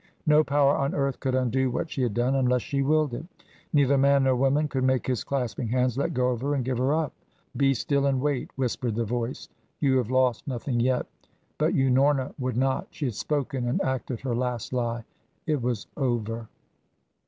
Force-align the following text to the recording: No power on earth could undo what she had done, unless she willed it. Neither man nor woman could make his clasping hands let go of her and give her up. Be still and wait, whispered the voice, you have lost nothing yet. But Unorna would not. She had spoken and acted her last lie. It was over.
No 0.25 0.43
power 0.43 0.75
on 0.77 0.95
earth 0.95 1.19
could 1.19 1.35
undo 1.35 1.69
what 1.69 1.91
she 1.91 2.01
had 2.01 2.15
done, 2.15 2.33
unless 2.33 2.63
she 2.63 2.81
willed 2.81 3.13
it. 3.13 3.23
Neither 3.71 3.99
man 3.99 4.23
nor 4.23 4.35
woman 4.35 4.67
could 4.67 4.83
make 4.83 5.05
his 5.05 5.23
clasping 5.23 5.67
hands 5.67 5.95
let 5.95 6.11
go 6.11 6.29
of 6.31 6.41
her 6.41 6.55
and 6.55 6.65
give 6.65 6.79
her 6.79 6.91
up. 6.91 7.13
Be 7.55 7.75
still 7.75 8.07
and 8.07 8.19
wait, 8.19 8.49
whispered 8.55 8.95
the 8.95 9.05
voice, 9.05 9.47
you 9.79 9.97
have 9.97 10.09
lost 10.09 10.47
nothing 10.47 10.79
yet. 10.79 11.05
But 11.59 11.75
Unorna 11.75 12.33
would 12.39 12.57
not. 12.57 12.87
She 12.89 13.05
had 13.05 13.13
spoken 13.13 13.67
and 13.67 13.79
acted 13.83 14.21
her 14.21 14.33
last 14.35 14.73
lie. 14.73 15.03
It 15.45 15.61
was 15.61 15.85
over. 15.95 16.47